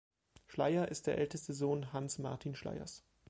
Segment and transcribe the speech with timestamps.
[0.47, 3.03] Schleyer ist der älteste Sohn Hanns Martin Schleyers.